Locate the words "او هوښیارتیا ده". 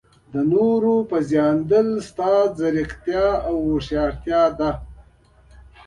3.47-4.71